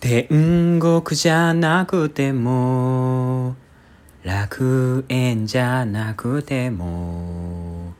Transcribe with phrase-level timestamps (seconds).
[0.00, 3.56] 天国じゃなくても
[4.22, 7.94] 楽園じゃなくても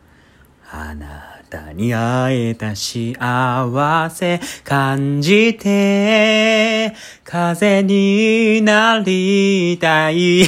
[0.71, 6.95] あなたに会えた幸せ感じて
[7.25, 10.45] 風になりたい。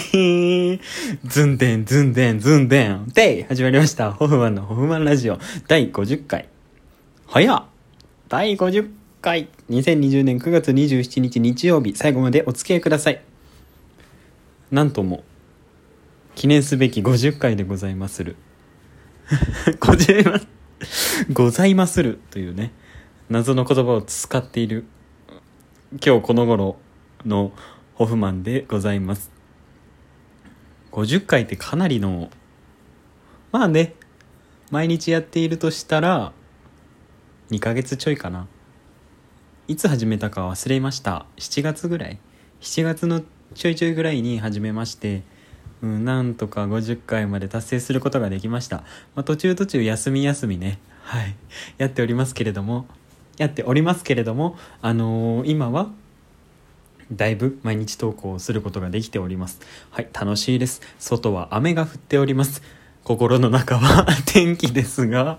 [1.25, 4.13] ずんでんずんでんずんでんで始まりました。
[4.13, 5.39] ホフマンのホフマンラジオ。
[5.69, 6.49] 第50回。
[7.27, 7.65] 早っ。
[8.29, 9.49] 第50回回。
[9.69, 11.95] 2020年9月27日日曜日。
[11.95, 13.23] 最後までお付き合いください。
[14.71, 15.25] なんとも
[16.35, 18.37] 記念すべき50回でございまする。
[19.79, 20.41] ございま
[21.33, 22.73] ございまするというね
[23.29, 24.87] 謎の言葉を使っている
[26.05, 26.77] 今日この頃
[27.25, 27.53] の
[27.95, 29.31] ホフマンでございます。
[30.93, 32.31] 50回ってかなりの
[33.53, 33.95] まあね
[34.71, 36.33] 毎日やっているとしたら
[37.51, 38.47] 2ヶ月ちょいかな。
[39.71, 42.19] いつ始めたか忘れました7月ぐらい
[42.61, 43.23] ？7月の
[43.55, 45.23] ちょいちょいぐらいに始めまして
[45.81, 48.79] うん、なんとか50回まで達成することができました。
[49.15, 51.37] まあ、途中途中休み休みね、はい、
[51.79, 52.87] やっておりますけれども、
[53.39, 55.89] やっておりますけれども、あのー、今は、
[57.13, 59.61] だいぶ毎日投稿することができております。
[59.93, 60.83] はい、楽しいです。
[60.99, 62.61] 外は雨が降っております。
[63.05, 65.39] 心の中は 天気ですが、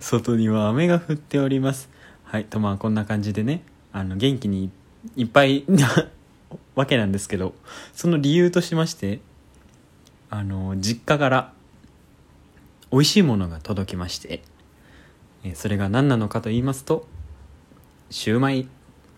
[0.00, 1.92] 外には雨が降っております。
[2.32, 4.70] はい、とまあこんな感じでね、あの、元気に
[5.16, 6.08] いっぱいな
[6.74, 7.54] わけなんですけど、
[7.92, 9.20] その理由としまして、
[10.30, 11.52] あの実家から
[12.90, 14.40] 美味しいものが届きまして
[15.52, 17.06] それが何なのかと言いますと
[18.08, 18.66] シューマイ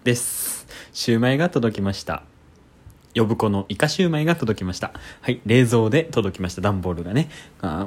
[0.03, 0.67] です。
[0.93, 2.25] シューマイが届きました。
[3.15, 4.93] 呼子のイカシューマイが届きました。
[5.21, 6.63] はい冷蔵で届きました。
[6.63, 7.29] 段ボールがね。
[7.61, 7.87] あ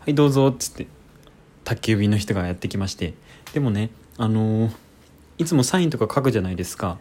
[0.00, 0.97] はいどうぞっつって。
[1.68, 3.12] 宅急便の人がやってきまして
[3.52, 4.72] でもねあのー、
[5.36, 6.98] いつもサインとか書くじゃないですか。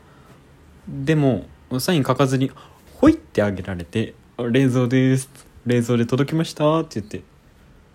[0.87, 1.45] でも
[1.79, 2.51] サイン書かずに
[2.95, 5.29] ほいってあげられて冷蔵です
[5.65, 7.23] 冷蔵で届きましたって言って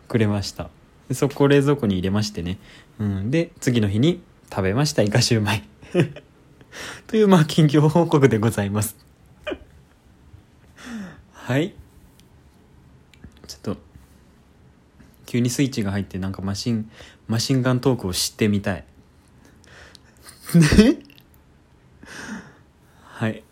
[0.08, 0.70] くれました。
[1.08, 2.58] でそこを冷蔵庫に入れましてね、
[2.98, 5.62] うん、で次の日に食べましたイカシューマイ。
[7.06, 8.96] というまあ近況報告でございます。
[11.32, 11.74] はい。
[13.46, 13.91] ちょっと
[15.32, 16.90] 急にスイッチが入ってなんかマシン
[17.26, 18.84] マシンガントークを知ってみたい。
[20.54, 20.98] ね？
[23.02, 23.42] はい。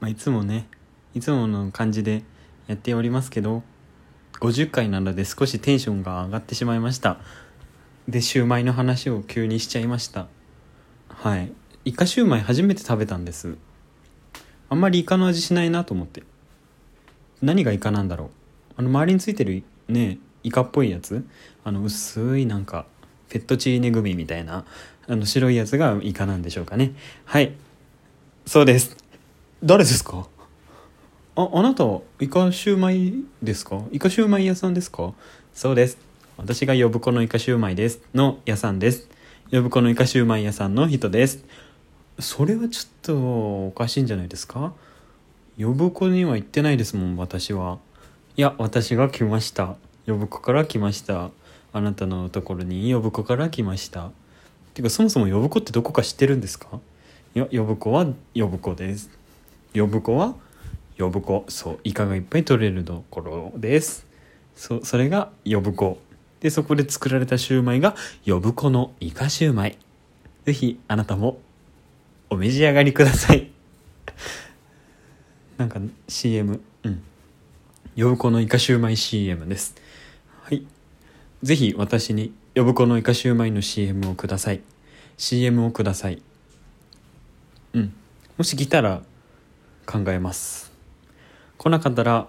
[0.00, 0.68] まあいつもね
[1.14, 2.24] いつもの感じで
[2.66, 3.62] やっておりますけど
[4.40, 7.20] 50回なので少しテンションが上がってしまいました。
[8.06, 10.26] でシューマイの話を急にしちゃいました。
[11.08, 11.50] はい。
[11.86, 13.56] イカシューマイ初めて食べたんです。
[14.68, 16.22] あんまりイカの味しないなと思って。
[17.40, 18.30] 何がイカなんだろう。
[18.76, 21.24] あの周りについてるねイカっぽいやつ？
[21.64, 22.86] あの薄いなんか
[23.28, 24.64] フェットチーネグミみたいな
[25.06, 26.92] あの白いやつがイカなんでしょうかね
[27.24, 27.52] はい
[28.46, 28.96] そうです
[29.62, 30.26] 誰ですか？
[31.36, 31.84] あ、あなた、
[32.18, 33.12] イカシューマイ
[33.42, 33.82] ですか？
[33.92, 35.12] イカシューマイ屋さんですか？
[35.54, 35.98] そうです。
[36.36, 38.00] 私が呼ぶ子のイカシューマイです。
[38.14, 39.08] の屋さんです。
[39.52, 41.44] 呼子のイカシューマイ屋さんの人です。
[42.18, 44.72] それはちょっとおかしいんじゃないですか？
[45.58, 47.78] 呼子には行ってないですもん、私は。
[48.36, 49.76] いや、私が来ました。
[50.10, 51.30] 呼ぶ子から来ました。
[51.72, 52.92] あなたのところに。
[52.92, 54.10] 呼ぶ子から来ました。
[54.74, 56.80] てか、そもそも呼ぶ子ってどこか知ってるんですか？
[57.36, 59.08] いや、呼子は呼ぶ子です。
[59.72, 60.34] 呼ぶ子は
[60.98, 61.44] 呼ぶ子。
[61.48, 64.04] そうイカがいっぱい取れるところです。
[64.56, 65.98] そそれが呼ぶ子。
[66.40, 67.94] でそこで作られたシューマイが
[68.26, 69.78] 呼ぶ子のイカシューマイ。
[70.44, 71.38] ぜひあなたも
[72.30, 73.48] お召し上がりください。
[75.56, 75.78] なんか
[76.08, 77.02] CM うん。
[77.96, 79.74] 呼ぶ子のイカシューマイ CM です。
[80.50, 80.66] はい。
[81.44, 84.62] ぜひ私に呼子のイカシューマイの CM をください。
[85.16, 86.20] CM をください。
[87.72, 87.94] うん。
[88.36, 89.02] もし来たら
[89.86, 90.72] 考えます。
[91.56, 92.26] 来なかったら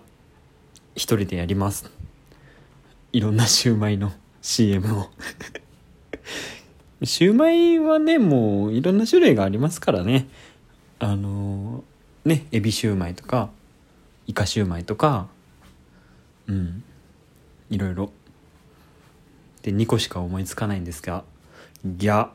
[0.93, 1.89] 一人でやります。
[3.11, 4.11] いろんなシューマイの
[4.43, 5.09] CM を。
[7.03, 10.27] シューマイはねもういろんな種類がありますからね。
[10.99, 13.49] あのー、ねエビシューマイとか
[14.27, 15.27] イカシューマイとか。
[16.45, 16.83] うん。
[17.71, 18.11] いろいろ
[19.63, 21.23] で2個しか思いつかないんですが
[21.83, 22.29] ギャ。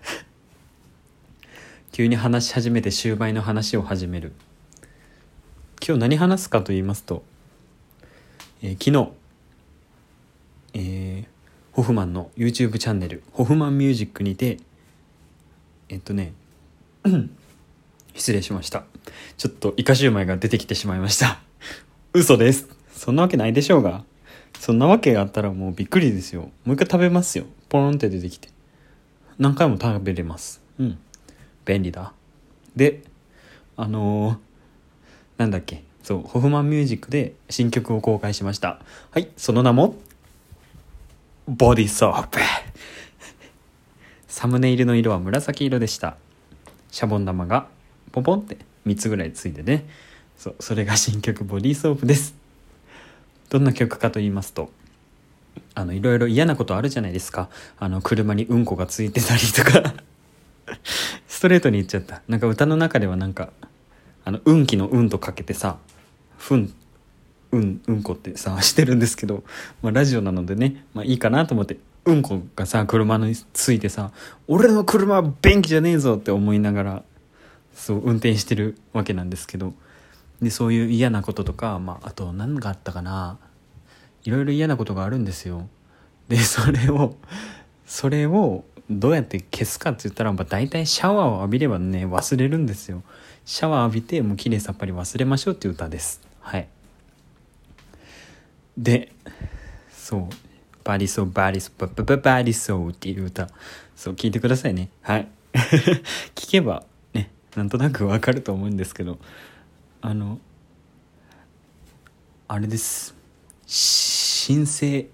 [1.92, 4.32] 急に話し始めてシューマイの話を始める。
[5.86, 7.22] 今日何話すかと言いますと、
[8.62, 9.12] えー、昨日、
[10.74, 11.26] えー、
[11.72, 14.58] ホフマンの YouTube チャンネルホフマンミュージックにて
[15.88, 16.32] えっとね
[18.14, 18.84] 失礼しました。
[19.36, 21.40] ちょっとイカシューマイが出てきてしまいました。
[22.14, 22.75] 嘘です。
[22.96, 24.04] そんなわけないでしょうが
[24.58, 26.50] そんなわけがあったらもうびっくりですよ。
[26.64, 27.44] もう一回食べますよ。
[27.68, 28.48] ポロンって出てきて。
[29.38, 30.62] 何回も食べれます。
[30.78, 30.98] うん。
[31.66, 32.14] 便利だ。
[32.74, 33.02] で
[33.76, 34.36] あのー、
[35.36, 35.84] なんだっけ。
[36.02, 38.80] そうホフマンミュージックで新曲を公開しました。
[39.10, 39.96] はいその名も
[41.46, 42.38] ボディソープ。
[44.26, 46.16] サムネイルの色は紫色でした。
[46.90, 47.68] シャボン玉が
[48.12, 48.56] ポポンって
[48.86, 49.86] 3つぐらいついてね。
[50.38, 52.45] そうそれが新曲ボディソープです。
[53.56, 54.70] どんな曲かと言いますと
[55.74, 57.48] あのいろいろ嫌なことあるじゃないですか。
[57.78, 59.94] あの車にうんこがついてたりとか。
[61.26, 62.20] ストレートに言っちゃった。
[62.28, 63.50] なんか歌の中ではなんか
[64.26, 65.78] あの運気の運とかけてさ
[66.36, 66.74] ふん
[67.52, 69.42] うんうんこってさ してるんですけど、
[69.80, 74.12] まあ、ラジオなのでね、まあ、いいかなと思ってうんこがさ車についてさ
[74.48, 77.02] 「俺の車は便器じゃねえぞ」って思いながら
[77.74, 79.72] そう運転してるわけなんですけど
[80.40, 83.38] でそういう嫌なこととか、まあ、あと何があったかな
[84.24, 85.68] いろいろ嫌なことがあるんですよ。
[86.28, 87.16] でそれを
[87.86, 93.02] それをどうやって消すかって言ったら、まあ、大体シャワーを浴びればね忘れるんですよ。
[93.44, 96.20] シャワー浴びてもう綺麗さっぱり忘れましょうっていう歌です。
[96.40, 96.68] はい。
[98.76, 99.12] で
[99.90, 100.28] そう
[100.84, 103.48] 「バリソーバリソーババババリソー」っていう歌
[103.94, 105.28] そう聞いてくださいねはい
[106.34, 106.84] 聞けば
[107.14, 109.18] ねなんとなくわかると思うんですけど
[110.06, 110.38] あの
[112.46, 113.16] あれです。
[113.66, 115.08] 新生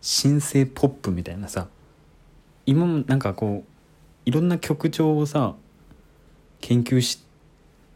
[0.00, 1.68] 新生ポップみたいなさ。
[2.64, 3.70] 今もなんかこう
[4.24, 5.56] いろんな曲調をさ
[6.62, 7.22] 研究し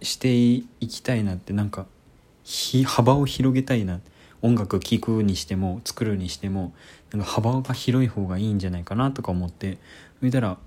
[0.03, 1.87] していきたいなってなんか
[2.85, 4.01] 幅を広げたいな。
[4.43, 6.75] 音楽聴くにしても作るにしても
[7.11, 9.79] なんか幅が広い方がいいんじゃないかなとか思って。
[10.21, 10.59] 見たら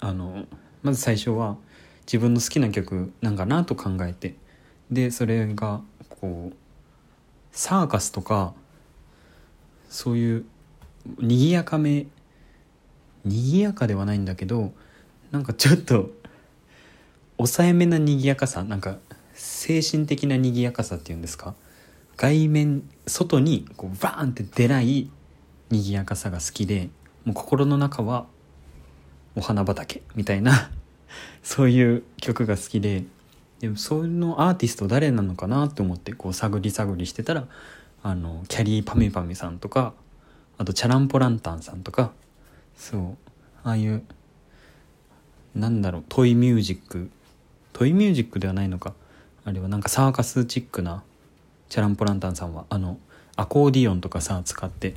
[0.00, 0.46] あの
[0.82, 1.58] まず最初は
[2.06, 4.34] 自分の好きな曲なんかなと考えて。
[4.90, 5.80] でそれが
[6.20, 6.56] こう
[7.50, 8.54] サーカスとか
[9.88, 10.44] そういう
[11.18, 12.06] 賑やかめ
[13.24, 14.72] 賑やかではないんだけど
[15.32, 16.10] なんかちょっと
[17.36, 18.98] 抑えめな賑やかさなんか
[19.34, 21.54] 精神的な賑やかさっていうんですか？
[22.16, 25.10] 外面外にこうバーンって出ない
[25.70, 26.90] 賑やかさが好きで
[27.24, 28.26] もう心の中は
[29.34, 30.70] お花畑みたいな
[31.42, 33.04] そういう曲が好きで
[33.60, 37.46] でもそのアーティスト誰なのかなって思ってこう探り探りしてたら
[38.02, 39.94] あのきゃりーぱみゅぱみゅさんとか
[40.58, 42.12] あとチャランポランタンさんとか
[42.76, 43.30] そう
[43.64, 44.02] ああいう
[45.54, 47.10] なんだろうトイミュージック
[47.72, 48.94] トイミュージックではないのか。
[49.44, 51.04] あれはなんかサーカスチックな
[51.68, 52.98] チャランポランタンさんはあの
[53.36, 54.94] アコーディオンとかさ使って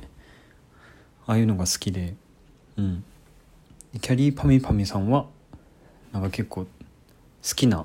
[1.26, 2.14] ああいうのが好きで
[2.76, 3.04] うん。
[4.00, 5.26] きゃりーぱみゅぱみゅさんは
[6.12, 6.68] なんか結構好
[7.42, 7.84] きな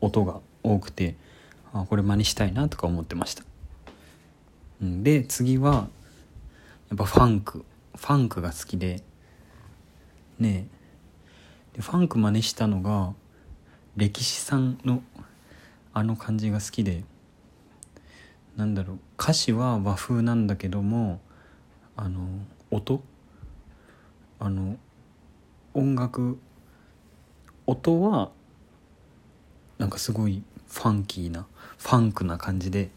[0.00, 1.16] 音が多くて
[1.72, 3.44] あこれ真似したいなとか思ってました、
[4.82, 5.88] うん、で次は
[6.88, 7.64] やっぱファンク
[7.96, 9.02] ファンクが好きで
[10.38, 10.66] ね
[11.74, 13.12] でファンク真似したのが
[13.96, 15.02] 歴史さんの
[15.92, 17.02] あの感じが好きで
[18.56, 21.20] なんだろう歌詞は和風なんだけども
[21.96, 22.20] あの
[22.70, 23.02] 音
[24.38, 24.76] あの
[25.74, 26.38] 音楽
[27.68, 28.30] 音は
[29.76, 32.88] なんかすごいファンキーなファンクな感じで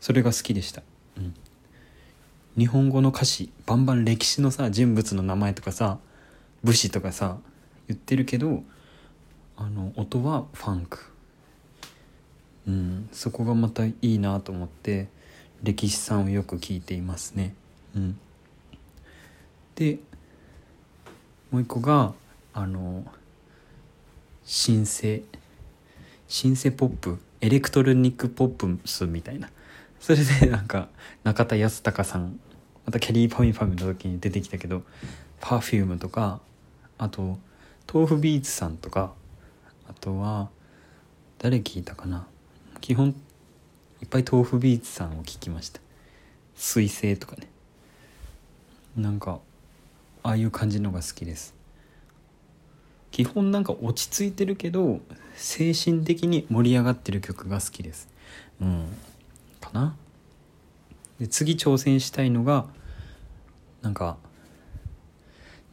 [0.00, 0.82] それが好きでした、
[1.18, 1.34] うん、
[2.56, 5.98] 日本語の歌詞バンバン歴史のさ人物の名前とかさ
[6.64, 7.36] 武士とかさ
[7.86, 8.62] 言ってるけど
[9.56, 10.98] あの音はファンク。
[12.66, 13.08] うん。
[13.12, 15.08] そこがまたいいなと思って
[15.62, 17.54] 歴史さんをよく聞いていますね。
[17.94, 18.18] うん。
[19.74, 19.98] で
[21.50, 22.14] もう一個が
[22.54, 23.04] あの
[24.44, 25.22] 新生
[26.26, 27.18] シンセポップ。
[27.40, 29.50] エレクトロニックポップスみたいな。
[30.00, 30.88] それでなんか
[31.24, 32.40] 中田ヤスタカさん。
[32.84, 34.82] またきゃりーぱみゅぱみゅの時に出てきたけど
[35.40, 36.40] Perfume とか
[36.98, 37.38] あと
[37.92, 39.12] tofubeats さんとか
[39.88, 40.50] あとは
[41.38, 42.26] 誰聞いたかな。
[42.80, 43.10] 基本
[44.00, 45.80] いっぱい豆腐ビーツさんを聞きました。
[46.56, 47.48] 彗星とかね。
[48.96, 49.38] なんか
[50.24, 51.54] ああいう感じのが好きです。
[53.12, 55.00] 基本なんか落ち着いてるけど
[55.36, 58.08] 精神的に盛り上がってる曲が好きです。
[58.60, 58.86] うん。
[59.60, 59.94] かな。
[61.20, 62.66] で次挑戦したいのが
[63.82, 64.16] なんか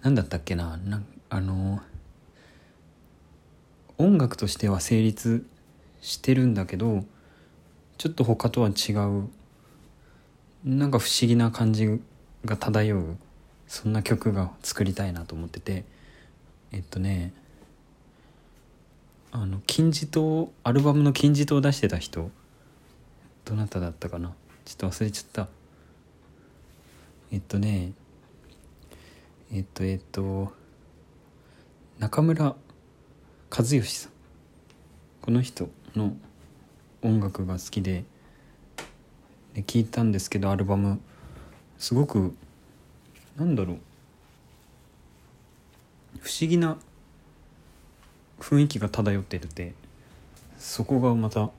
[0.02, 0.78] 何だったっけな。
[0.78, 1.82] なあの
[3.98, 5.48] 音楽としては成立
[6.02, 7.06] してるんだけど
[7.98, 9.30] ちょっと他とは違う
[10.66, 12.02] なんか不思議な感じ
[12.44, 13.18] が漂う
[13.68, 15.86] そんな曲が作りたいなと思ってて。
[16.72, 17.34] えっとね
[19.32, 22.32] あの金字塔アルバムの金字塔を出してた人
[23.46, 24.34] どなただったかな？
[24.66, 25.48] ちょっと忘れちゃった。
[27.32, 27.94] えっとね
[29.52, 30.54] えっとえっと
[31.98, 32.56] 中村和
[33.60, 34.12] 義さん。
[35.22, 36.16] この人の
[37.02, 38.04] 音楽が好きで
[39.54, 41.00] で聞いたんですけどアルバム。
[41.78, 42.36] すごく
[43.38, 43.80] なんだろう。
[46.22, 46.78] 不思議な
[48.40, 49.74] 雰囲気が漂ってて
[50.58, 51.50] そこがまた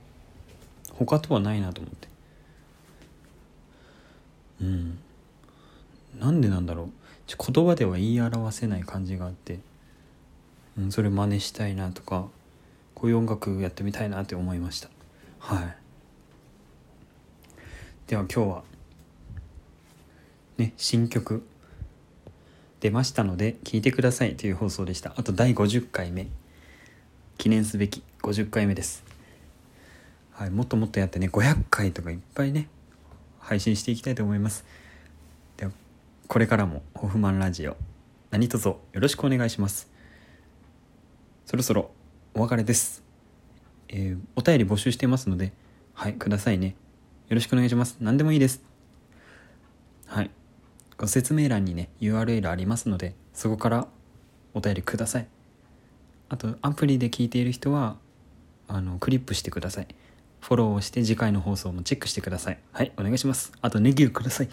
[0.93, 2.09] 他とはないなと思って。
[4.61, 4.99] うん。
[6.19, 6.90] なんでなんだろう。
[7.26, 9.61] 言葉では言い表せない感じがあって、
[10.76, 12.26] うん、それ真似したいなとか
[12.95, 14.90] こういう音楽やってみたいなって思いました。
[15.38, 15.76] はい。
[18.09, 18.62] では今日は
[20.59, 21.47] ね新曲。
[22.81, 24.37] 出ましたので聴いてください。
[24.37, 25.13] という放送でした。
[25.17, 26.29] あと第50回目。
[27.39, 29.03] 記念すべき50回目です。
[30.33, 32.69] はいもっともっとやってね500回とかいっぱいね
[33.39, 34.65] 配信していきたいと思います。
[35.57, 35.73] では
[36.29, 37.77] これからもホフマンラジオ
[38.31, 39.91] 何卒よろしくお願いします。
[41.45, 41.91] そろそろ
[42.35, 43.03] お別れです、
[43.89, 45.53] えー、お便り募集してますので
[45.95, 46.77] はいくださいね。
[47.29, 47.97] よろしくお願いします。
[48.01, 48.63] 何でもいいです。
[50.07, 50.31] はい。
[51.00, 53.88] ご説明欄にね URL ありますのでそこから
[54.52, 55.26] お便りください。
[56.28, 57.97] あとアプリで聞いている人は
[58.69, 59.88] あのクリップしてください。
[60.42, 62.59] フォローをして次回の放送もチェックしてください。
[62.73, 63.50] はいお願いします。
[63.62, 64.50] あとネギをください。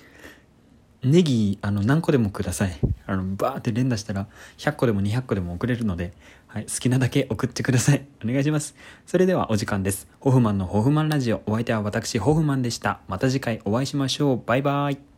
[1.03, 2.79] ネギあの何個でもください。
[3.05, 4.27] あのバーって連打したら
[4.57, 6.13] 100個でも200個でも送れるので、
[6.47, 8.05] はい、好きなだけ送ってください。
[8.23, 8.73] お願いします。
[9.05, 10.07] それではお時間です。
[10.21, 11.41] ホフマンのホフマンラジオ。
[11.45, 13.01] お相手は私ホフマンでした。
[13.09, 14.41] また次回お会いしましょう。
[14.45, 15.16] バイバイ。